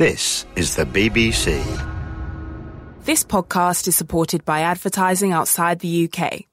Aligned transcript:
This 0.00 0.46
is 0.56 0.76
the 0.76 0.86
BBC. 0.86 1.60
This 3.04 3.22
podcast 3.22 3.86
is 3.86 3.96
supported 3.96 4.46
by 4.46 4.60
advertising 4.60 5.32
outside 5.32 5.80
the 5.80 6.08
UK. 6.08 6.46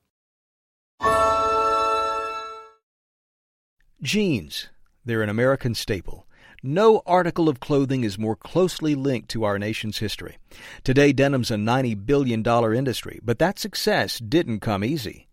Jeans. 4.02 4.68
They're 5.06 5.22
an 5.22 5.30
American 5.30 5.76
staple. 5.76 6.28
No 6.62 7.02
article 7.06 7.48
of 7.48 7.62
clothing 7.62 8.04
is 8.04 8.20
more 8.20 8.36
closely 8.36 8.96
linked 8.96 9.30
to 9.30 9.46
our 9.46 9.58
nation's 9.58 10.00
history. 10.00 10.36
Today, 10.84 11.14
denim's 11.14 11.50
a 11.50 11.56
$90 11.56 12.06
billion 12.06 12.46
industry, 12.76 13.22
but 13.24 13.40
that 13.40 13.60
success 13.60 14.20
didn't 14.20 14.60
come 14.60 14.84
easy. 14.84 15.27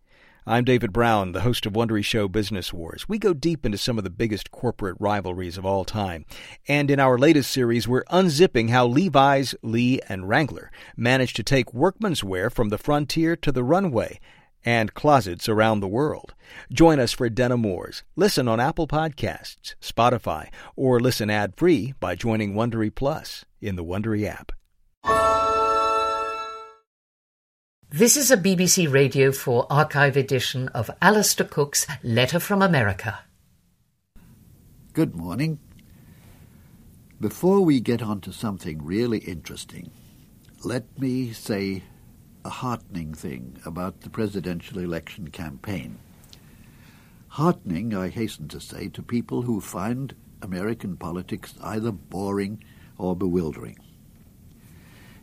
I'm 0.47 0.65
David 0.65 0.93
Brown, 0.93 1.33
the 1.33 1.41
host 1.41 1.65
of 1.65 1.73
Wondery 1.73 2.05
Show 2.05 2.29
Business 2.29 2.71
Wars. 2.71 3.09
We 3.09 3.19
go 3.19 3.33
deep 3.33 3.65
into 3.65 3.79
some 3.79 3.97
of 3.97 4.05
the 4.05 4.11
biggest 4.11 4.51
corporate 4.51 4.99
rivalries 5.01 5.57
of 5.57 5.65
all 5.65 5.87
time. 5.87 6.27
And 6.69 6.91
in 6.91 7.01
our 7.01 7.17
latest 7.17 7.51
series, 7.51 7.89
we're 7.89 8.05
unzipping 8.05 8.69
how 8.69 8.87
Levi's, 8.87 9.55
Lee, 9.63 10.01
and 10.07 10.29
Wrangler 10.29 10.71
managed 10.99 11.37
to 11.37 11.43
take 11.43 11.73
workman's 11.73 12.23
wear 12.23 12.51
from 12.51 12.69
the 12.69 12.77
frontier 12.77 13.37
to 13.37 13.51
the 13.51 13.65
runway 13.65 14.21
and 14.67 14.93
closets 14.93 15.49
around 15.49 15.81
the 15.81 15.89
world. 15.89 16.35
Join 16.71 17.01
us 17.01 17.13
for 17.13 17.31
Denim 17.31 17.63
Wars. 17.63 18.03
Listen 18.15 18.47
on 18.47 18.61
Apple 18.61 18.87
Podcasts, 18.87 19.77
Spotify, 19.81 20.49
or 20.77 21.01
listen 21.01 21.31
ad-free 21.31 21.95
by 22.01 22.15
joining 22.15 22.53
Wondery 22.53 22.95
Plus 22.95 23.47
in 23.63 23.77
the 23.77 23.85
Wondery 23.85 24.27
app. 24.27 24.53
This 27.97 28.17
is 28.17 28.33
a 28.33 28.37
BBC 28.37 28.93
Radio 28.93 29.31
4 29.31 29.69
archive 29.71 30.17
edition 30.17 30.67
of 30.71 30.91
Alistair 31.01 31.47
Cooke's 31.47 31.87
Letter 32.03 32.41
from 32.41 32.61
America. 32.61 33.21
Good 34.93 35.15
morning. 35.15 35.61
Before 37.21 37.61
we 37.61 37.79
get 37.79 38.03
on 38.03 38.21
to 38.23 38.33
something 38.33 38.85
really 38.85 39.19
interesting, 39.19 39.93
let 40.65 40.99
me 40.99 41.33
say 41.33 41.85
a 42.45 42.49
heartening 42.49 43.15
thing 43.15 43.59
about 43.65 44.01
the 44.01 44.11
presidential 44.11 44.81
election 44.81 45.29
campaign. 45.31 46.01
Heartening, 47.29 47.95
I 47.95 48.09
hasten 48.09 48.49
to 48.49 48.61
say, 48.61 48.89
to 48.89 49.05
people 49.05 49.43
who 49.43 49.61
find 49.61 50.17
American 50.43 50.97
politics 50.97 51.55
either 51.63 51.93
boring 51.93 52.65
or 52.99 53.15
bewildering. 53.15 53.79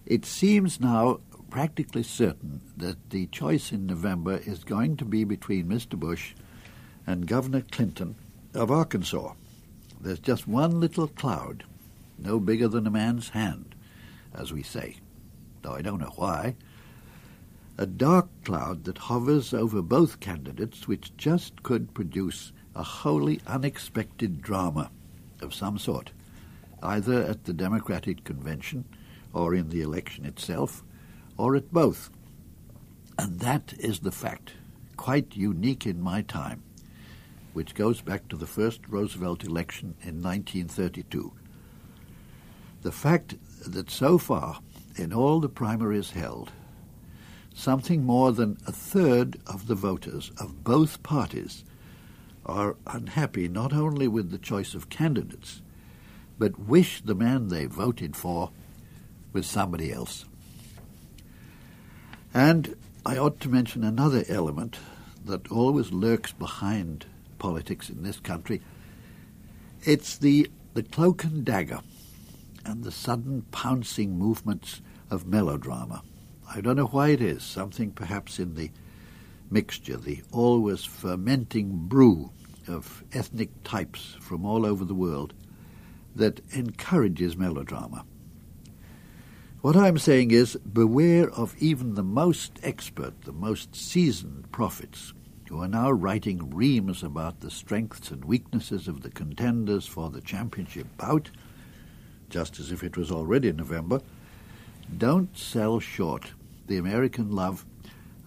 It 0.06 0.26
seems 0.26 0.80
now 0.80 1.20
practically 1.52 2.02
certain 2.02 2.62
that 2.78 3.10
the 3.10 3.28
choice 3.28 3.74
in 3.74 3.86
November 3.86 4.42
is 4.46 4.64
going 4.64 4.96
to 4.96 5.06
be 5.06 5.26
between 5.26 5.68
Mr. 5.68 6.00
Bush 6.00 6.34
and 7.06 7.28
Governor 7.28 7.62
Clinton 7.62 8.16
of 8.56 8.72
Arkansas. 8.72 9.34
There's 10.00 10.20
just 10.20 10.48
one 10.48 10.80
little 10.80 11.10
cloud, 11.10 11.66
no 12.18 12.40
bigger 12.40 12.70
than 12.70 12.88
a 12.88 12.92
man's 12.92 13.30
hand, 13.30 13.76
as 14.34 14.54
we 14.54 14.64
say, 14.64 14.96
though 15.62 15.74
I 15.74 15.82
don't 15.82 16.00
know 16.00 16.14
why. 16.16 16.56
A 17.78 17.86
dark 17.86 18.30
cloud 18.46 18.86
that 18.86 18.98
hovers 18.98 19.54
over 19.54 19.82
both 19.82 20.22
candidates, 20.22 20.88
which 20.88 21.16
just 21.18 21.64
could 21.64 21.94
produce 21.94 22.54
a 22.76 22.84
wholly 22.84 23.42
unexpected 23.46 24.42
drama 24.42 24.90
of 25.42 25.54
some 25.54 25.78
sort, 25.78 26.12
either 26.82 27.24
at 27.24 27.44
the 27.44 27.54
Democratic 27.54 28.24
convention 28.24 28.86
or 29.34 29.54
in 29.54 29.70
the 29.70 29.82
election 29.82 30.26
itself, 30.26 30.84
or 31.42 31.56
at 31.56 31.74
both. 31.74 32.12
And 33.18 33.40
that 33.40 33.74
is 33.80 34.02
the 34.02 34.12
fact, 34.12 34.54
quite 34.96 35.36
unique 35.36 35.88
in 35.88 36.00
my 36.00 36.22
time, 36.22 36.62
which 37.54 37.74
goes 37.74 38.00
back 38.00 38.28
to 38.28 38.38
the 38.38 38.46
first 38.46 38.82
Roosevelt 38.88 39.44
election 39.44 39.96
in 40.04 40.22
1932. 40.22 41.34
The 42.84 42.92
fact 42.92 43.38
that 43.66 43.90
so 43.90 44.20
far, 44.20 44.60
in 44.96 45.12
all 45.12 45.40
the 45.40 45.50
primaries 45.50 46.12
held, 46.12 46.52
something 47.56 48.04
more 48.04 48.32
than 48.32 48.60
a 48.68 48.72
third 48.72 49.40
of 49.48 49.66
the 49.66 49.76
voters 49.76 50.32
of 50.38 50.64
both 50.64 51.02
parties 51.02 51.66
are 52.46 52.76
unhappy 52.86 53.48
not 53.48 53.74
only 53.74 54.08
with 54.08 54.30
the 54.30 54.38
choice 54.38 54.76
of 54.76 54.90
candidates, 54.90 55.64
but 56.38 56.60
wish 56.60 57.02
the 57.02 57.16
man 57.16 57.48
they 57.48 57.66
voted 57.66 58.16
for 58.16 58.52
was 59.34 59.48
somebody 59.48 59.92
else. 59.92 60.26
And 62.34 62.76
I 63.06 63.18
ought 63.18 63.40
to 63.42 63.50
mention 63.50 63.84
another 63.84 64.24
element 64.30 64.78
that 65.26 65.52
always 65.52 65.92
lurks 65.92 66.32
behind 66.32 67.06
politics 67.40 67.90
in 67.90 68.04
this 68.04 68.20
country. 68.20 68.62
It's 69.84 70.18
the, 70.18 70.50
the 70.74 70.84
cloak 70.84 71.24
and 71.24 71.44
dagger 71.44 71.82
and 72.66 72.84
the 72.84 72.92
sudden 72.92 73.44
pouncing 73.52 74.18
movements 74.18 74.82
of 75.10 75.28
melodrama. 75.28 76.04
I 76.54 76.62
don't 76.62 76.76
know 76.76 76.88
why 76.88 77.10
it 77.10 77.22
is, 77.22 77.44
something 77.44 77.92
perhaps 77.92 78.40
in 78.40 78.56
the 78.56 78.72
mixture, 79.50 79.98
the 79.98 80.22
always 80.32 80.84
fermenting 80.84 81.88
brew 81.88 82.32
of 82.68 83.04
ethnic 83.14 83.50
types 83.64 84.16
from 84.20 84.46
all 84.46 84.66
over 84.66 84.86
the 84.86 84.94
world 84.94 85.34
that 86.16 86.42
encourages 86.54 87.36
melodrama. 87.36 88.06
What 89.62 89.76
I'm 89.76 90.00
saying 90.00 90.32
is 90.32 90.56
beware 90.56 91.30
of 91.30 91.56
even 91.60 91.94
the 91.94 92.02
most 92.02 92.60
expert, 92.64 93.22
the 93.22 93.32
most 93.32 93.76
seasoned 93.76 94.52
prophets 94.52 95.14
who 95.50 95.62
are 95.62 95.68
now 95.68 95.92
writing 95.92 96.50
reams 96.50 97.04
about 97.04 97.42
the 97.42 97.52
strengths 97.52 98.10
and 98.10 98.26
weaknesses 98.26 98.88
of 98.88 99.04
the 99.04 99.12
contenders 99.12 99.86
for 99.86 100.10
the 100.10 100.20
championship 100.20 100.88
bout, 100.98 101.30
just 102.28 102.60
as 102.60 102.72
if 102.72 102.84
it 102.84 102.98
was 102.98 103.12
already 103.12 103.52
November. 103.52 104.02
Don't 104.98 105.38
sell 105.38 105.80
short 105.80 106.32
the 106.66 106.78
American 106.78 107.30
love 107.30 107.64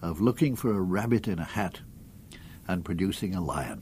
of 0.01 0.21
looking 0.21 0.55
for 0.55 0.71
a 0.71 0.81
rabbit 0.81 1.27
in 1.27 1.39
a 1.39 1.43
hat 1.43 1.81
and 2.65 2.85
producing 2.85 3.35
a 3.35 3.43
lion. 3.43 3.81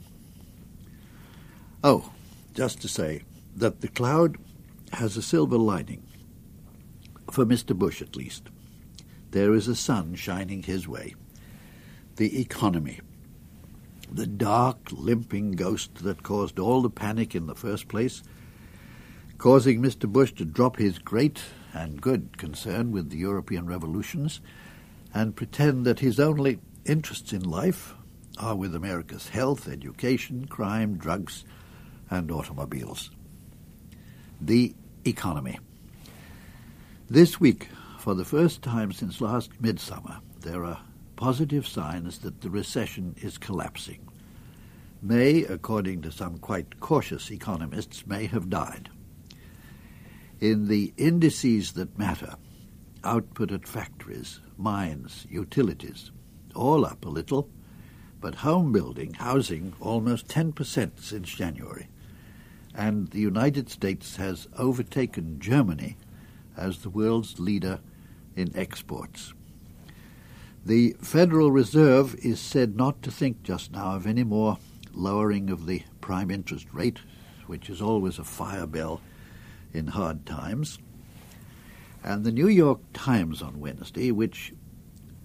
Oh, 1.84 2.10
just 2.52 2.82
to 2.82 2.88
say 2.88 3.22
that 3.54 3.80
the 3.80 3.86
cloud 3.86 4.38
has 4.92 5.16
a 5.16 5.22
silver 5.22 5.56
lining 5.56 6.02
for 7.34 7.44
Mr. 7.44 7.76
Bush 7.76 8.00
at 8.00 8.14
least. 8.14 8.44
There 9.32 9.54
is 9.54 9.66
a 9.66 9.74
sun 9.74 10.14
shining 10.14 10.62
his 10.62 10.86
way. 10.86 11.16
The 12.14 12.40
economy. 12.40 13.00
The 14.12 14.28
dark, 14.28 14.78
limping 14.92 15.52
ghost 15.52 15.96
that 16.04 16.22
caused 16.22 16.60
all 16.60 16.80
the 16.80 16.90
panic 16.90 17.34
in 17.34 17.48
the 17.48 17.56
first 17.56 17.88
place, 17.88 18.22
causing 19.36 19.82
Mr. 19.82 20.10
Bush 20.10 20.32
to 20.34 20.44
drop 20.44 20.76
his 20.76 21.00
great 21.00 21.42
and 21.72 22.00
good 22.00 22.38
concern 22.38 22.92
with 22.92 23.10
the 23.10 23.18
European 23.18 23.66
revolutions 23.66 24.40
and 25.12 25.34
pretend 25.34 25.84
that 25.84 25.98
his 25.98 26.20
only 26.20 26.60
interests 26.84 27.32
in 27.32 27.42
life 27.42 27.94
are 28.38 28.54
with 28.54 28.76
America's 28.76 29.30
health, 29.30 29.68
education, 29.68 30.46
crime, 30.46 30.96
drugs, 30.96 31.44
and 32.10 32.30
automobiles. 32.30 33.10
The 34.40 34.76
economy. 35.04 35.58
This 37.10 37.38
week, 37.38 37.68
for 37.98 38.14
the 38.14 38.24
first 38.24 38.62
time 38.62 38.90
since 38.90 39.20
last 39.20 39.60
midsummer, 39.60 40.20
there 40.40 40.64
are 40.64 40.80
positive 41.16 41.66
signs 41.66 42.20
that 42.20 42.40
the 42.40 42.48
recession 42.48 43.14
is 43.20 43.36
collapsing. 43.36 44.08
May, 45.02 45.44
according 45.44 46.00
to 46.02 46.10
some 46.10 46.38
quite 46.38 46.80
cautious 46.80 47.30
economists, 47.30 48.06
may 48.06 48.24
have 48.28 48.48
died. 48.48 48.88
In 50.40 50.68
the 50.68 50.94
indices 50.96 51.72
that 51.72 51.98
matter, 51.98 52.36
output 53.04 53.52
at 53.52 53.68
factories, 53.68 54.40
mines, 54.56 55.26
utilities, 55.28 56.10
all 56.54 56.86
up 56.86 57.04
a 57.04 57.10
little, 57.10 57.50
but 58.18 58.36
home 58.36 58.72
building, 58.72 59.12
housing, 59.12 59.74
almost 59.78 60.28
10% 60.28 60.92
since 60.98 61.28
January. 61.28 61.86
And 62.74 63.10
the 63.10 63.20
United 63.20 63.68
States 63.68 64.16
has 64.16 64.48
overtaken 64.56 65.38
Germany 65.38 65.98
as 66.56 66.78
the 66.78 66.90
world's 66.90 67.38
leader 67.38 67.80
in 68.36 68.56
exports. 68.56 69.32
The 70.64 70.96
Federal 71.00 71.52
Reserve 71.52 72.14
is 72.16 72.40
said 72.40 72.74
not 72.76 73.02
to 73.02 73.10
think 73.10 73.42
just 73.42 73.72
now 73.72 73.96
of 73.96 74.06
any 74.06 74.24
more 74.24 74.58
lowering 74.94 75.50
of 75.50 75.66
the 75.66 75.82
prime 76.00 76.30
interest 76.30 76.66
rate, 76.72 77.00
which 77.46 77.68
is 77.68 77.82
always 77.82 78.18
a 78.18 78.24
fire 78.24 78.66
bell 78.66 79.00
in 79.72 79.88
hard 79.88 80.24
times. 80.24 80.78
And 82.02 82.24
the 82.24 82.32
New 82.32 82.48
York 82.48 82.80
Times 82.92 83.42
on 83.42 83.60
Wednesday, 83.60 84.10
which 84.10 84.52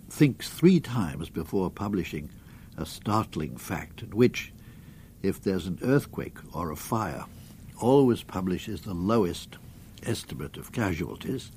thinks 0.10 0.50
three 0.50 0.80
times 0.80 1.30
before 1.30 1.70
publishing 1.70 2.30
a 2.78 2.86
startling 2.86 3.58
fact, 3.58 4.02
and 4.02 4.14
which, 4.14 4.52
if 5.22 5.42
there's 5.42 5.68
an 5.68 5.80
earthquake 5.84 6.38
or 6.54 6.72
a 6.72 6.76
fire, 6.76 7.26
always 7.80 8.24
publishes 8.24 8.82
the 8.82 8.94
lowest 8.94 9.58
estimate 10.06 10.58
of 10.58 10.72
casualties, 10.72 11.52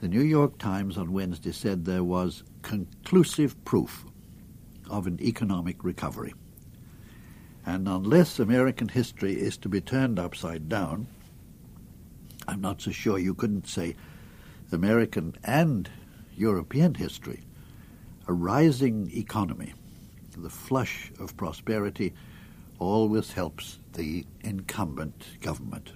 the 0.00 0.08
New 0.08 0.22
York 0.22 0.58
Times 0.58 0.98
on 0.98 1.12
Wednesday 1.12 1.52
said 1.52 1.84
there 1.84 2.04
was 2.04 2.42
conclusive 2.62 3.62
proof 3.64 4.04
of 4.90 5.06
an 5.06 5.20
economic 5.22 5.84
recovery. 5.84 6.34
And 7.64 7.88
unless 7.88 8.38
American 8.38 8.88
history 8.88 9.34
is 9.34 9.56
to 9.58 9.68
be 9.68 9.80
turned 9.80 10.18
upside 10.18 10.68
down, 10.68 11.06
I'm 12.48 12.60
not 12.60 12.82
so 12.82 12.90
sure 12.90 13.18
you 13.18 13.34
couldn't 13.34 13.68
say 13.68 13.94
American 14.72 15.36
and 15.44 15.88
European 16.36 16.94
history. 16.94 17.44
A 18.26 18.32
rising 18.32 19.10
economy, 19.14 19.74
the 20.36 20.50
flush 20.50 21.12
of 21.20 21.36
prosperity, 21.36 22.12
always 22.78 23.32
helps 23.32 23.78
the 23.92 24.26
incumbent 24.40 25.40
government. 25.40 25.92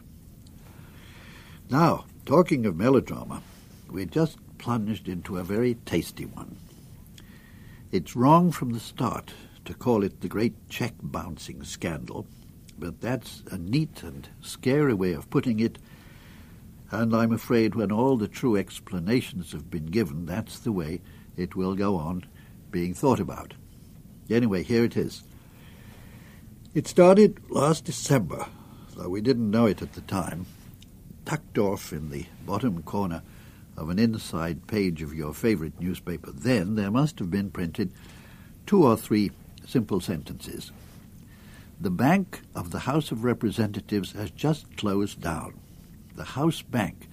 Now, 1.69 2.05
talking 2.25 2.65
of 2.65 2.77
melodrama, 2.77 3.43
we 3.91 4.07
just 4.07 4.39
plunged 4.59 5.09
into 5.09 5.39
a 5.39 5.43
very 5.43 5.75
tasty 5.85 6.25
one. 6.25 6.57
It's 7.91 8.15
wrong 8.15 8.53
from 8.53 8.71
the 8.71 8.79
start 8.79 9.33
to 9.65 9.75
call 9.75 10.05
it 10.05 10.21
the 10.21 10.29
great 10.29 10.55
check 10.69 10.95
bouncing 11.03 11.65
scandal, 11.65 12.27
but 12.79 13.01
that's 13.01 13.43
a 13.51 13.59
neat 13.59 14.05
and 14.05 14.29
scary 14.41 14.95
way 14.95 15.13
of 15.13 15.29
putting 15.29 15.59
it, 15.59 15.79
and 16.93 17.15
I'm 17.15 17.33
afraid 17.33 17.75
when 17.75 17.91
all 17.91 18.17
the 18.17 18.29
true 18.29 18.57
explanations 18.57 19.51
have 19.51 19.69
been 19.69 19.87
given, 19.87 20.25
that's 20.25 20.61
the 20.61 20.73
way 20.73 21.01
it 21.37 21.57
will 21.57 21.75
go 21.75 21.97
on 21.97 22.25
being 22.71 22.95
thought 22.95 23.19
about. 23.19 23.55
Anyway, 24.31 24.63
here 24.63 24.85
it 24.85 24.97
is. 24.97 25.25
It 26.75 26.87
started 26.87 27.41
last 27.51 27.85
December, 27.85 28.47
though 28.97 29.09
we 29.09 29.21
didn't 29.21 29.51
know 29.51 29.67
it 29.67 29.83
at 29.83 29.95
the 29.95 30.01
time, 30.03 30.47
tucked 31.27 31.59
off 31.59 31.93
in 31.93 32.09
the 32.11 32.25
bottom 32.47 32.83
corner 32.85 33.21
of 33.77 33.91
an 33.91 33.99
inside 33.99 34.67
page 34.67 35.03
of 35.03 35.13
your 35.13 35.35
favorite 35.35 35.79
newspaper. 35.81 36.31
Then 36.31 36.77
there 36.77 36.91
must 36.91 37.19
have 37.19 37.31
been 37.31 37.51
printed 37.51 37.93
two 38.65 38.85
or 38.85 38.97
three 38.97 39.33
simple 39.67 40.01
sentences. 40.01 40.71
The 41.79 41.91
Bank 41.91 42.41
of 42.55 42.71
the 42.71 42.79
House 42.81 43.11
of 43.11 43.25
Representatives 43.25 44.13
has 44.13 44.31
just 44.31 44.77
closed 44.79 45.21
down. 45.21 45.59
The 46.15 46.25
House 46.25 46.63
Bank, 46.63 47.09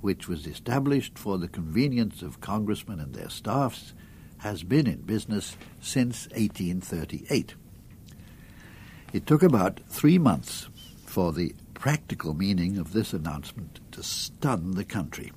which 0.00 0.28
was 0.28 0.46
established 0.46 1.18
for 1.18 1.38
the 1.38 1.48
convenience 1.48 2.22
of 2.22 2.40
congressmen 2.40 3.00
and 3.00 3.14
their 3.14 3.30
staffs, 3.30 3.94
has 4.38 4.62
been 4.62 4.86
in 4.86 5.00
business 5.00 5.56
since 5.80 6.28
1838. 6.28 7.54
It 9.12 9.26
took 9.26 9.42
about 9.42 9.80
three 9.88 10.18
months 10.18 10.68
for 11.04 11.32
the 11.32 11.54
practical 11.76 12.32
meaning 12.32 12.78
of 12.78 12.94
this 12.94 13.12
announcement 13.12 13.80
to 13.92 14.02
stun 14.02 14.72
the 14.72 14.84
country. 14.84 15.30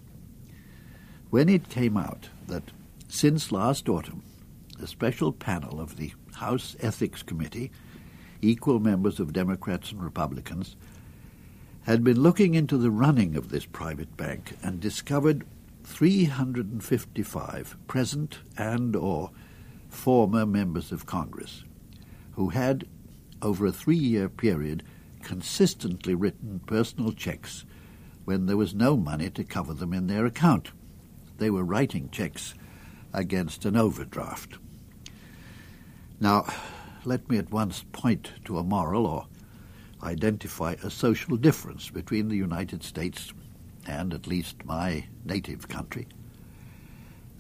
When 1.30 1.50
it 1.50 1.70
came 1.70 1.98
out 1.98 2.30
that 2.48 2.64
since 3.10 3.52
last 3.52 3.90
autumn, 3.90 4.24
a 4.82 4.88
special 4.88 5.34
panel 5.34 5.82
of 5.82 5.98
the 5.98 6.14
House 6.36 6.78
Ethics 6.80 7.22
Committee, 7.24 7.72
equal 8.42 8.80
members 8.80 9.20
of 9.20 9.34
Democrats 9.34 9.92
and 9.92 10.02
Republicans, 10.02 10.78
had 11.82 12.06
been 12.06 12.22
looking 12.22 12.56
into 12.56 12.78
the 12.78 12.90
running 12.90 13.36
of 13.36 13.50
this 13.50 13.66
private 13.66 14.16
bank 14.16 14.56
and 14.64 14.80
discovered 14.80 15.46
355 15.84 17.76
present 17.86 18.40
and 18.58 18.96
or 18.96 19.32
former 19.90 20.46
members 20.46 20.94
of 20.94 21.06
Congress 21.06 21.66
who 22.32 22.50
had 22.50 22.88
over 23.42 23.66
a 23.66 23.72
3-year 23.72 24.30
period 24.30 24.84
consistently 25.24 26.16
written 26.16 26.62
personal 26.66 27.12
checks 27.12 27.66
when 28.26 28.46
there 28.46 28.58
was 28.58 28.76
no 28.76 28.96
money 28.96 29.30
to 29.30 29.44
cover 29.44 29.74
them 29.74 29.94
in 29.94 30.08
their 30.08 30.26
account. 30.26 30.72
They 31.38 31.50
were 31.50 31.64
writing 31.64 32.10
checks 32.10 32.54
against 33.14 33.66
an 33.66 33.76
overdraft. 33.76 34.58
Now, 36.20 36.46
let 37.06 37.30
me 37.30 37.38
at 37.38 37.52
once 37.52 37.86
point 37.92 38.32
to 38.46 38.58
a 38.58 38.64
moral 38.64 39.06
or 39.06 39.28
identify 40.04 40.76
a 40.84 40.90
social 40.90 41.38
difference 41.38 41.90
between 41.90 42.28
the 42.28 42.36
United 42.36 42.84
States 42.84 43.34
and 43.88 44.14
at 44.14 44.28
least 44.28 44.66
my 44.66 45.06
native 45.26 45.68
country. 45.68 46.08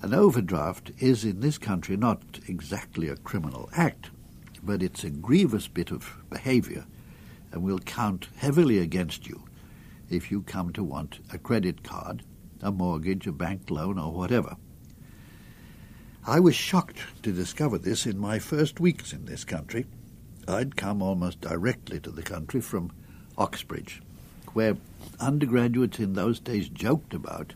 An 0.01 0.13
overdraft 0.13 0.91
is 0.97 1.25
in 1.25 1.41
this 1.41 1.57
country 1.57 1.97
not 1.97 2.39
exactly 2.47 3.09
a 3.09 3.17
criminal 3.17 3.69
act, 3.75 4.11
but 4.63 4.81
it's 4.81 5.03
a 5.03 5.09
grievous 5.09 5.67
bit 5.67 5.91
of 5.91 6.17
behavior 6.29 6.85
and 7.51 7.63
will 7.63 7.79
count 7.79 8.29
heavily 8.37 8.79
against 8.79 9.27
you 9.27 9.43
if 10.09 10.31
you 10.31 10.41
come 10.41 10.73
to 10.73 10.83
want 10.83 11.19
a 11.31 11.37
credit 11.37 11.83
card, 11.83 12.23
a 12.61 12.71
mortgage, 12.71 13.27
a 13.27 13.31
bank 13.31 13.69
loan, 13.69 13.99
or 13.99 14.11
whatever. 14.11 14.55
I 16.25 16.39
was 16.39 16.55
shocked 16.55 16.99
to 17.23 17.31
discover 17.31 17.77
this 17.77 18.05
in 18.05 18.17
my 18.17 18.39
first 18.39 18.79
weeks 18.79 19.13
in 19.13 19.25
this 19.25 19.43
country. 19.43 19.85
I'd 20.47 20.75
come 20.75 21.01
almost 21.01 21.41
directly 21.41 21.99
to 22.01 22.11
the 22.11 22.23
country 22.23 22.61
from 22.61 22.91
Oxbridge, 23.37 24.01
where 24.53 24.77
undergraduates 25.19 25.99
in 25.99 26.13
those 26.13 26.39
days 26.39 26.69
joked 26.69 27.13
about, 27.13 27.53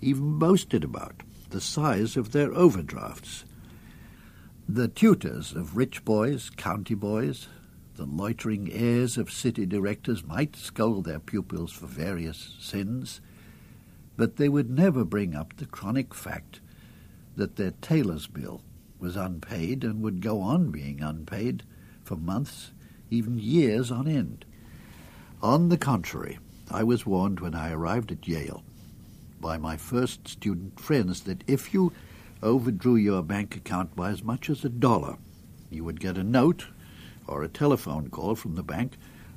even 0.00 0.38
boasted 0.38 0.84
about, 0.84 1.22
the 1.50 1.60
size 1.60 2.16
of 2.16 2.32
their 2.32 2.52
overdrafts. 2.52 3.44
The 4.68 4.88
tutors 4.88 5.52
of 5.52 5.76
rich 5.76 6.04
boys, 6.04 6.50
county 6.50 6.94
boys, 6.94 7.48
the 7.98 8.06
loitering 8.06 8.70
heirs 8.72 9.18
of 9.18 9.28
city 9.28 9.66
directors 9.66 10.24
might 10.24 10.54
scold 10.54 11.04
their 11.04 11.18
pupils 11.18 11.72
for 11.72 11.86
various 11.86 12.54
sins, 12.60 13.20
but 14.16 14.36
they 14.36 14.48
would 14.48 14.70
never 14.70 15.04
bring 15.04 15.34
up 15.34 15.56
the 15.56 15.66
chronic 15.66 16.14
fact 16.14 16.60
that 17.34 17.56
their 17.56 17.72
tailor's 17.82 18.28
bill 18.28 18.62
was 19.00 19.16
unpaid 19.16 19.82
and 19.82 20.00
would 20.00 20.22
go 20.22 20.40
on 20.40 20.70
being 20.70 21.02
unpaid 21.02 21.64
for 22.04 22.14
months, 22.14 22.70
even 23.10 23.36
years 23.36 23.90
on 23.90 24.06
end. 24.06 24.44
On 25.42 25.68
the 25.68 25.76
contrary, 25.76 26.38
I 26.70 26.84
was 26.84 27.04
warned 27.04 27.40
when 27.40 27.56
I 27.56 27.72
arrived 27.72 28.12
at 28.12 28.28
Yale 28.28 28.62
by 29.40 29.58
my 29.58 29.76
first 29.76 30.28
student 30.28 30.78
friends 30.78 31.22
that 31.22 31.42
if 31.48 31.74
you 31.74 31.92
overdrew 32.44 32.94
your 32.94 33.24
bank 33.24 33.56
account 33.56 33.96
by 33.96 34.10
as 34.10 34.22
much 34.22 34.48
as 34.48 34.64
a 34.64 34.68
dollar, 34.68 35.16
you 35.68 35.82
would 35.82 35.98
get 35.98 36.16
a 36.16 36.22
note 36.22 36.66
or 37.28 37.42
a 37.42 37.48
telephone 37.48 38.10
call 38.10 38.34
from 38.34 38.54
the 38.54 38.62
bank 38.62 38.96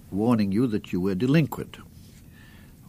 warning 0.10 0.52
you 0.52 0.68
that 0.68 0.92
you 0.92 1.00
were 1.00 1.16
delinquent. 1.16 1.78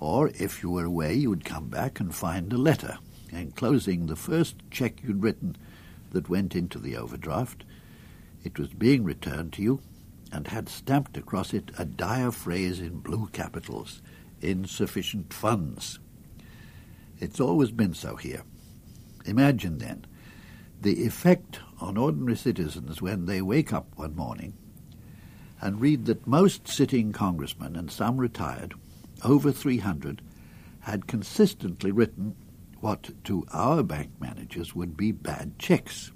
Or 0.00 0.30
if 0.38 0.62
you 0.62 0.70
were 0.70 0.84
away, 0.84 1.14
you 1.14 1.30
would 1.30 1.44
come 1.44 1.68
back 1.68 2.00
and 2.00 2.14
find 2.14 2.52
a 2.52 2.58
letter 2.58 2.98
enclosing 3.32 4.06
the 4.06 4.16
first 4.16 4.56
check 4.70 5.02
you'd 5.02 5.22
written 5.22 5.56
that 6.10 6.28
went 6.28 6.54
into 6.54 6.78
the 6.78 6.96
overdraft. 6.96 7.64
It 8.44 8.58
was 8.58 8.68
being 8.68 9.04
returned 9.04 9.52
to 9.54 9.62
you 9.62 9.80
and 10.32 10.48
had 10.48 10.68
stamped 10.68 11.16
across 11.16 11.54
it 11.54 11.70
a 11.78 11.84
dire 11.84 12.30
phrase 12.30 12.80
in 12.80 13.00
blue 13.00 13.28
capitals 13.32 14.02
insufficient 14.40 15.32
funds. 15.32 15.98
It's 17.20 17.40
always 17.40 17.70
been 17.70 17.94
so 17.94 18.16
here. 18.16 18.42
Imagine, 19.24 19.78
then, 19.78 20.04
the 20.80 21.04
effect 21.06 21.60
on 21.80 21.96
ordinary 21.96 22.36
citizens 22.36 23.00
when 23.00 23.26
they 23.26 23.40
wake 23.40 23.72
up 23.72 23.86
one 23.94 24.16
morning 24.16 24.54
and 25.62 25.80
read 25.80 26.06
that 26.06 26.26
most 26.26 26.66
sitting 26.66 27.12
congressmen 27.12 27.76
and 27.76 27.90
some 27.90 28.18
retired, 28.18 28.74
over 29.24 29.52
300, 29.52 30.20
had 30.80 31.06
consistently 31.06 31.92
written 31.92 32.34
what 32.80 33.10
to 33.22 33.46
our 33.52 33.84
bank 33.84 34.10
managers 34.20 34.74
would 34.74 34.96
be 34.96 35.12
bad 35.12 35.56
checks. 35.60 36.10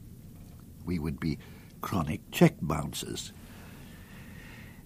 We 0.84 0.98
would 0.98 1.20
be 1.20 1.38
chronic 1.80 2.28
check 2.32 2.56
bouncers. 2.60 3.32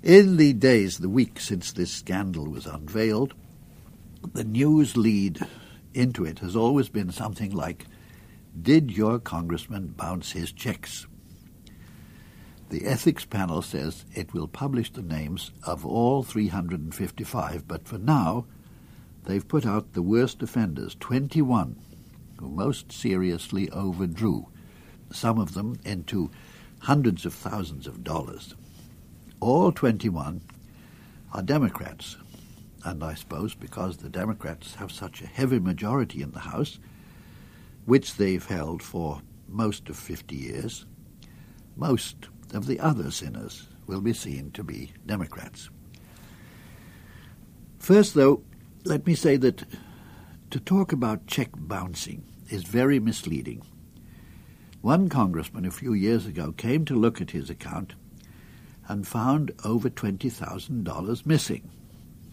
In 0.03 0.37
the 0.37 0.53
days, 0.53 0.99
the 0.99 1.09
weeks 1.09 1.47
since 1.47 1.73
this 1.73 1.91
scandal 1.91 2.47
was 2.47 2.67
unveiled, 2.67 3.35
the 4.35 4.45
news 4.45 4.95
lead 4.97 5.41
into 5.95 6.27
it 6.27 6.41
has 6.41 6.55
always 6.55 6.91
been 6.91 7.11
something 7.11 7.51
like, 7.51 7.87
Did 8.61 8.91
your 8.91 9.19
congressman 9.19 9.89
bounce 9.89 10.33
his 10.33 10.53
checks? 10.53 11.07
The 12.71 12.87
ethics 12.87 13.25
panel 13.25 13.63
says 13.63 14.05
it 14.15 14.33
will 14.33 14.47
publish 14.47 14.93
the 14.93 15.03
names 15.03 15.51
of 15.65 15.85
all 15.85 16.23
355, 16.23 17.67
but 17.67 17.89
for 17.89 17.99
now, 17.99 18.47
they've 19.25 19.47
put 19.47 19.67
out 19.67 19.93
the 19.93 20.03
worst 20.03 20.41
offenders, 20.41 20.97
21, 21.01 21.75
who 22.37 22.49
most 22.49 22.93
seriously 22.93 23.69
overdrew, 23.71 24.47
some 25.11 25.41
of 25.41 25.55
them 25.55 25.81
into 25.85 26.31
hundreds 26.79 27.27
of 27.27 27.35
thousands 27.35 27.89
of 27.89 28.05
dollars. 28.05 28.55
All 29.41 29.73
21 29.73 30.41
are 31.33 31.43
Democrats, 31.43 32.19
and 32.85 33.03
I 33.03 33.15
suppose 33.15 33.53
because 33.53 33.97
the 33.97 34.09
Democrats 34.09 34.77
have 34.77 34.93
such 34.93 35.23
a 35.23 35.27
heavy 35.27 35.59
majority 35.59 36.23
in 36.23 36.31
the 36.31 36.39
House, 36.39 36.79
which 37.85 38.15
they've 38.15 38.47
held 38.47 38.81
for 38.81 39.23
most 39.49 39.89
of 39.89 39.97
50 39.97 40.37
years, 40.37 40.87
most 41.75 42.29
of 42.53 42.67
the 42.67 42.81
other 42.81 43.11
sinners 43.11 43.69
will 43.87 44.01
be 44.01 44.13
seen 44.13 44.51
to 44.53 44.63
be 44.63 44.93
Democrats. 45.07 45.71
First, 47.79 48.15
though, 48.15 48.43
let 48.85 49.07
me 49.07 49.15
say 49.15 49.37
that 49.37 49.65
to 50.51 50.61
talk 50.61 50.93
about 50.93 51.27
check 51.27 51.51
bouncing 51.57 52.25
is 52.49 52.65
very 52.65 52.99
misleading. 52.99 53.63
One 54.81 55.09
congressman 55.09 55.65
a 55.65 55.71
few 55.71 55.93
years 55.93 56.27
ago 56.27 56.53
came 56.53 56.85
to 56.87 56.95
look 56.95 57.21
at 57.21 57.33
his 57.33 57.51
account 57.51 57.95
and 58.89 59.07
found 59.07 59.53
over 59.65 59.91
$20,000 59.91 61.27
missing. 61.27 61.71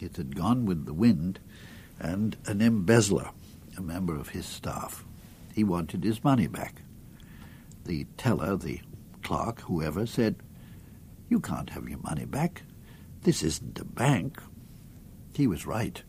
It 0.00 0.16
had 0.16 0.34
gone 0.34 0.64
with 0.64 0.86
the 0.86 0.94
wind 0.94 1.40
and 2.00 2.36
an 2.46 2.60
embezzler, 2.60 3.30
a 3.76 3.82
member 3.82 4.16
of 4.16 4.30
his 4.30 4.46
staff. 4.46 5.04
He 5.54 5.64
wanted 5.64 6.04
his 6.04 6.24
money 6.24 6.46
back. 6.46 6.82
The 7.84 8.06
teller, 8.16 8.56
the 8.56 8.80
clerk, 9.28 9.60
whoever, 9.60 10.06
said, 10.06 10.36
You 11.28 11.38
can't 11.38 11.68
have 11.68 11.86
your 11.86 11.98
money 11.98 12.24
back. 12.24 12.62
This 13.24 13.42
isn't 13.42 13.78
a 13.78 13.84
bank. 13.84 14.40
He 15.34 15.46
was 15.46 15.66
right, 15.66 16.02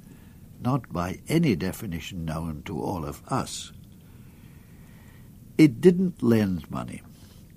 not 0.61 0.93
by 0.93 1.19
any 1.27 1.57
definition 1.57 2.23
known 2.23 2.63
to 2.63 2.81
all 2.81 3.03
of 3.03 3.21
us. 3.27 3.73
It 5.57 5.81
didn't 5.81 6.23
lend 6.23 6.71
money. 6.71 7.01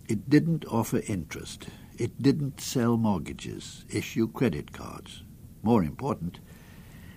It 0.08 0.28
didn't 0.28 0.64
offer 0.64 1.00
interest. 1.06 1.68
It 1.96 2.20
didn't 2.20 2.60
sell 2.60 2.96
mortgages, 2.96 3.84
issue 3.88 4.32
credit 4.32 4.72
cards. 4.72 5.22
More 5.62 5.84
important, 5.84 6.40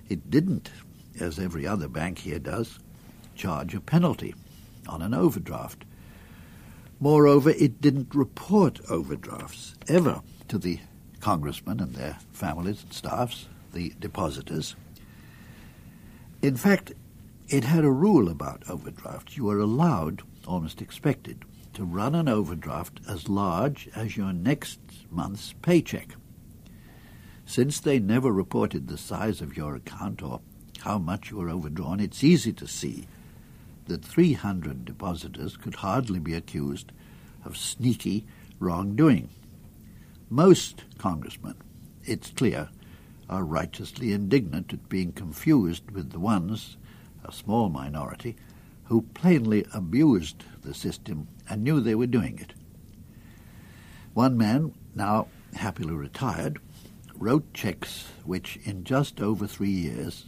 it 0.07 0.29
didn't, 0.29 0.69
as 1.19 1.39
every 1.39 1.65
other 1.65 1.87
bank 1.87 2.19
here 2.19 2.37
does, 2.37 2.77
charge 3.35 3.73
a 3.73 3.81
penalty 3.81 4.35
on 4.87 5.01
an 5.01 5.15
overdraft. 5.15 5.83
Moreover, 6.99 7.49
it 7.51 7.81
didn't 7.81 8.15
report 8.15 8.79
overdrafts 8.89 9.75
ever 9.87 10.21
to 10.47 10.57
the 10.57 10.79
congressmen 11.19 11.79
and 11.79 11.93
their 11.95 12.17
families 12.31 12.83
and 12.83 12.93
staffs, 12.93 13.47
the 13.73 13.93
depositors. 13.99 14.75
In 16.41 16.55
fact, 16.55 16.93
it 17.49 17.63
had 17.63 17.83
a 17.83 17.91
rule 17.91 18.29
about 18.29 18.63
overdrafts. 18.69 19.35
You 19.35 19.45
were 19.45 19.59
allowed, 19.59 20.21
almost 20.47 20.81
expected, 20.81 21.43
to 21.73 21.83
run 21.83 22.15
an 22.15 22.29
overdraft 22.29 23.01
as 23.07 23.27
large 23.27 23.89
as 23.95 24.15
your 24.15 24.31
next 24.31 24.79
month's 25.11 25.53
paycheck. 25.61 26.15
Since 27.45 27.79
they 27.81 27.99
never 27.99 28.31
reported 28.31 28.87
the 28.87 28.97
size 28.97 29.41
of 29.41 29.57
your 29.57 29.75
account 29.75 30.23
or 30.23 30.41
how 30.79 30.97
much 30.97 31.29
you 31.29 31.37
were 31.37 31.49
overdrawn, 31.49 31.99
it's 31.99 32.23
easy 32.23 32.53
to 32.53 32.67
see 32.67 33.07
that 33.85 34.03
300 34.03 34.85
depositors 34.85 35.57
could 35.57 35.75
hardly 35.75 36.19
be 36.19 36.33
accused 36.33 36.91
of 37.43 37.57
sneaky 37.57 38.25
wrongdoing. 38.59 39.29
Most 40.29 40.83
congressmen, 40.97 41.55
it's 42.03 42.31
clear, 42.31 42.69
are 43.29 43.43
righteously 43.43 44.11
indignant 44.11 44.73
at 44.73 44.89
being 44.89 45.11
confused 45.11 45.91
with 45.91 46.11
the 46.11 46.19
ones, 46.19 46.77
a 47.23 47.31
small 47.31 47.69
minority, 47.69 48.35
who 48.85 49.01
plainly 49.13 49.65
abused 49.73 50.43
the 50.61 50.73
system 50.73 51.27
and 51.49 51.63
knew 51.63 51.79
they 51.79 51.95
were 51.95 52.07
doing 52.07 52.39
it. 52.39 52.53
One 54.13 54.37
man, 54.37 54.73
now 54.93 55.27
happily 55.55 55.93
retired, 55.93 56.59
wrote 57.15 57.53
checks 57.53 58.07
which, 58.23 58.57
in 58.63 58.83
just 58.83 59.21
over 59.21 59.47
three 59.47 59.71
years, 59.71 60.25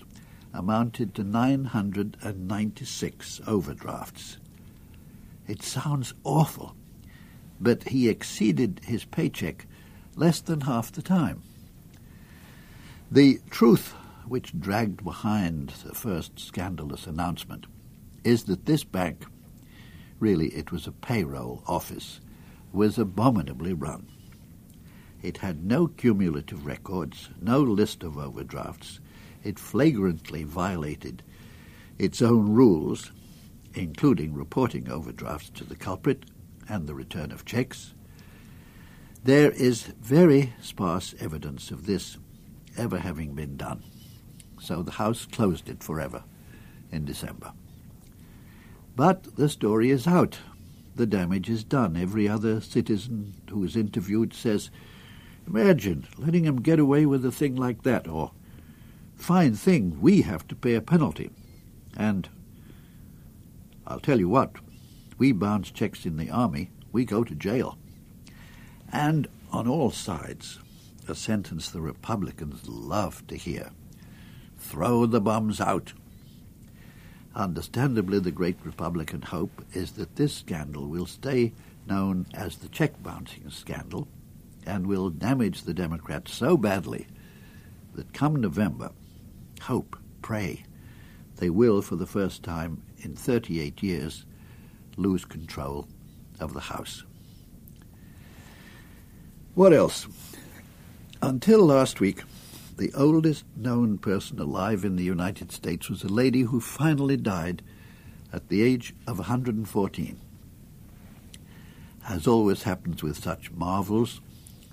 amounted 0.53 1.15
to 1.15 1.23
996 1.23 3.41
overdrafts. 3.47 4.37
It 5.47 5.63
sounds 5.63 6.13
awful, 6.23 6.75
but 7.59 7.89
he 7.89 8.07
exceeded 8.09 8.81
his 8.83 9.05
paycheck 9.05 9.65
less 10.15 10.41
than 10.41 10.61
half 10.61 10.91
the 10.91 11.01
time. 11.01 11.41
The 13.09 13.39
truth 13.49 13.95
which 14.27 14.59
dragged 14.59 15.03
behind 15.03 15.69
the 15.85 15.95
first 15.95 16.39
scandalous 16.39 17.07
announcement 17.07 17.65
is 18.23 18.43
that 18.45 18.65
this 18.65 18.83
bank, 18.83 19.25
really 20.19 20.47
it 20.49 20.71
was 20.71 20.87
a 20.87 20.91
payroll 20.91 21.63
office, 21.65 22.19
was 22.73 22.97
abominably 22.97 23.73
run. 23.73 24.07
It 25.21 25.37
had 25.37 25.63
no 25.63 25.87
cumulative 25.87 26.65
records, 26.65 27.29
no 27.41 27.61
list 27.61 28.03
of 28.03 28.17
overdrafts. 28.17 28.99
It 29.43 29.59
flagrantly 29.59 30.43
violated 30.43 31.23
its 31.97 32.21
own 32.21 32.53
rules, 32.53 33.11
including 33.73 34.33
reporting 34.33 34.89
overdrafts 34.89 35.49
to 35.51 35.63
the 35.63 35.75
culprit 35.75 36.25
and 36.69 36.87
the 36.87 36.95
return 36.95 37.31
of 37.31 37.45
checks. 37.45 37.93
There 39.23 39.51
is 39.51 39.83
very 40.01 40.53
sparse 40.61 41.15
evidence 41.19 41.71
of 41.71 41.85
this 41.85 42.17
ever 42.77 42.99
having 42.99 43.33
been 43.33 43.57
done, 43.57 43.83
so 44.59 44.81
the 44.81 44.91
House 44.91 45.25
closed 45.25 45.69
it 45.69 45.83
forever 45.83 46.23
in 46.91 47.05
December. 47.05 47.53
But 48.95 49.35
the 49.35 49.49
story 49.49 49.91
is 49.91 50.07
out. 50.07 50.39
The 50.95 51.05
damage 51.05 51.49
is 51.49 51.63
done. 51.63 51.95
Every 51.95 52.27
other 52.27 52.59
citizen 52.59 53.35
who 53.49 53.63
is 53.63 53.75
interviewed 53.75 54.33
says, 54.33 54.71
Imagine 55.45 56.07
letting 56.17 56.43
him 56.43 56.61
get 56.61 56.79
away 56.79 57.05
with 57.05 57.25
a 57.25 57.31
thing 57.31 57.55
like 57.55 57.83
that, 57.83 58.07
or 58.07 58.31
fine 59.17 59.55
thing, 59.55 59.99
we 59.99 60.21
have 60.21 60.47
to 60.47 60.55
pay 60.55 60.75
a 60.75 60.81
penalty. 60.81 61.31
And 61.95 62.29
I'll 63.85 63.99
tell 63.99 64.19
you 64.19 64.29
what, 64.29 64.55
we 65.17 65.31
bounce 65.31 65.71
checks 65.71 66.05
in 66.05 66.17
the 66.17 66.29
army, 66.29 66.69
we 66.91 67.05
go 67.05 67.23
to 67.23 67.35
jail. 67.35 67.77
And 68.91 69.27
on 69.51 69.67
all 69.67 69.91
sides, 69.91 70.59
a 71.07 71.15
sentence 71.15 71.69
the 71.69 71.81
Republicans 71.81 72.67
love 72.67 73.25
to 73.27 73.35
hear 73.35 73.71
throw 74.57 75.05
the 75.05 75.21
bums 75.21 75.61
out. 75.61 75.93
Understandably, 77.35 78.19
the 78.19 78.31
great 78.31 78.57
Republican 78.63 79.21
hope 79.21 79.63
is 79.73 79.93
that 79.93 80.15
this 80.15 80.33
scandal 80.33 80.87
will 80.87 81.05
stay 81.05 81.53
known 81.85 82.25
as 82.33 82.57
the 82.57 82.67
check 82.67 83.01
bouncing 83.01 83.49
scandal 83.49 84.07
and 84.65 84.87
will 84.87 85.09
damage 85.09 85.61
the 85.61 85.73
Democrats 85.73 86.33
so 86.33 86.57
badly 86.57 87.07
that 87.95 88.13
come 88.13 88.35
November, 88.35 88.91
hope, 89.61 89.97
pray, 90.21 90.63
they 91.37 91.49
will, 91.49 91.81
for 91.81 91.95
the 91.95 92.05
first 92.05 92.43
time 92.43 92.81
in 92.99 93.15
38 93.15 93.81
years, 93.83 94.25
lose 94.95 95.25
control 95.25 95.87
of 96.39 96.53
the 96.53 96.59
House. 96.59 97.03
What 99.53 99.73
else? 99.73 100.07
Until 101.21 101.65
last 101.65 101.99
week, 101.99 102.21
the 102.77 102.93
oldest 102.93 103.43
known 103.55 103.97
person 103.97 104.39
alive 104.39 104.85
in 104.85 104.95
the 104.95 105.03
United 105.03 105.51
States 105.51 105.89
was 105.89 106.03
a 106.03 106.07
lady 106.07 106.41
who 106.41 106.59
finally 106.59 107.17
died 107.17 107.63
at 108.31 108.49
the 108.49 108.61
age 108.61 108.93
of 109.07 109.17
114. 109.17 110.19
As 112.07 112.27
always 112.27 112.63
happens 112.63 113.01
with 113.01 113.17
such 113.17 113.51
marvels, 113.51 114.21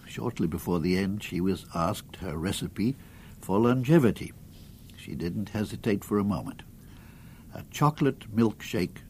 shortly 0.06 0.46
before 0.46 0.80
the 0.80 0.98
end 0.98 1.22
she 1.22 1.40
was 1.40 1.66
asked 1.74 2.16
her 2.16 2.36
recipe 2.36 2.94
for 3.40 3.58
longevity. 3.58 4.32
She 5.04 5.14
didn't 5.14 5.50
hesitate 5.50 6.02
for 6.02 6.18
a 6.18 6.24
moment. 6.24 6.62
A 7.52 7.62
chocolate 7.70 8.34
milkshake 8.34 9.02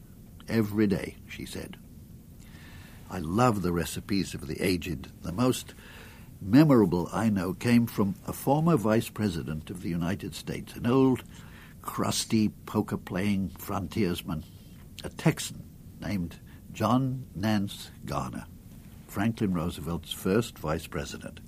every 0.49 0.87
day, 0.87 1.15
she 1.25 1.45
said. 1.45 1.77
I 3.09 3.19
love 3.19 3.61
the 3.61 3.71
recipes 3.71 4.33
of 4.33 4.47
the 4.47 4.61
aged. 4.61 5.07
The 5.21 5.31
most 5.31 5.73
memorable 6.41 7.07
I 7.13 7.29
know 7.29 7.53
came 7.53 7.87
from 7.87 8.15
a 8.27 8.33
former 8.33 8.75
vice 8.75 9.07
president 9.07 9.69
of 9.69 9.83
the 9.83 9.89
United 9.89 10.35
States, 10.35 10.75
an 10.75 10.85
old, 10.85 11.23
crusty, 11.81 12.49
poker 12.65 12.97
playing 12.97 13.51
frontiersman, 13.57 14.43
a 15.05 15.09
Texan 15.09 15.63
named 16.01 16.35
John 16.73 17.25
Nance 17.33 17.89
Garner, 18.05 18.47
Franklin 19.07 19.53
Roosevelt's 19.53 20.11
first 20.11 20.59
vice 20.59 20.87
president. 20.87 21.39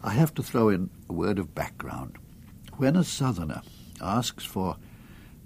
I 0.00 0.10
have 0.10 0.32
to 0.34 0.44
throw 0.44 0.68
in 0.68 0.90
a 1.08 1.12
word 1.12 1.40
of 1.40 1.56
background. 1.56 2.16
When 2.80 2.96
a 2.96 3.04
Southerner 3.04 3.60
asks 4.00 4.42
for 4.42 4.78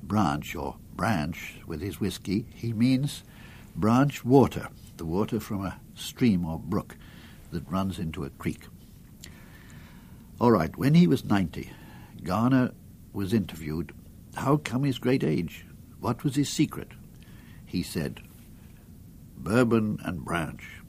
branch 0.05 0.55
or 0.55 0.77
branch 0.95 1.57
with 1.67 1.81
his 1.81 1.99
whiskey, 1.99 2.47
he 2.55 2.73
means 2.73 3.25
branch 3.75 4.25
water, 4.25 4.69
the 4.99 5.05
water 5.05 5.41
from 5.41 5.67
a 5.67 5.81
stream 5.97 6.47
or 6.47 6.61
brook 6.61 6.97
that 7.51 7.69
runs 7.69 7.99
into 7.99 8.23
a 8.23 8.31
creek. 8.31 8.69
All 10.41 10.53
right, 10.53 10.77
when 10.77 10.95
he 10.95 11.09
was 11.09 11.25
90, 11.25 11.73
Garner 12.23 12.71
was 13.13 13.35
interviewed. 13.35 13.91
How 14.37 14.57
come 14.57 14.85
his 14.85 15.01
great 15.01 15.25
age? 15.25 15.67
What 15.99 16.23
was 16.23 16.37
his 16.37 16.49
secret? 16.49 16.93
He 17.67 17.83
said, 17.83 18.21
Bourbon 19.37 19.99
and 20.05 20.25
branch. 20.25 20.83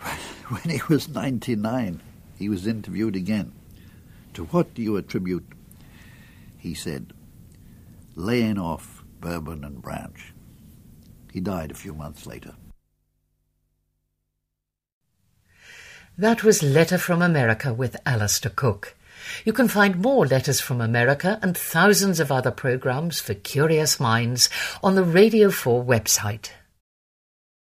When 0.48 0.76
he 0.76 0.80
was 0.88 1.08
99, 1.08 2.02
he 2.36 2.48
was 2.48 2.66
interviewed 2.66 3.14
again. 3.14 3.52
To 4.34 4.44
what 4.46 4.74
do 4.74 4.82
you 4.82 4.96
attribute? 4.96 5.46
He 6.58 6.74
said, 6.74 7.12
laying 8.14 8.58
off 8.58 9.02
bourbon 9.20 9.64
and 9.64 9.80
branch. 9.80 10.34
He 11.32 11.40
died 11.40 11.70
a 11.70 11.74
few 11.74 11.94
months 11.94 12.26
later. 12.26 12.54
That 16.16 16.44
was 16.44 16.62
Letter 16.62 16.98
from 16.98 17.22
America 17.22 17.74
with 17.74 17.96
Alistair 18.06 18.52
Cooke. 18.54 18.94
You 19.44 19.52
can 19.52 19.68
find 19.68 20.00
more 20.00 20.26
Letters 20.26 20.60
from 20.60 20.80
America 20.80 21.38
and 21.42 21.56
thousands 21.56 22.20
of 22.20 22.30
other 22.30 22.50
programs 22.50 23.20
for 23.20 23.34
curious 23.34 23.98
minds 23.98 24.48
on 24.82 24.94
the 24.94 25.04
Radio 25.04 25.50
4 25.50 25.84
website. 25.84 26.50